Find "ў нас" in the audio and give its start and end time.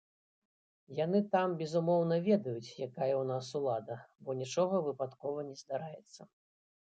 3.21-3.45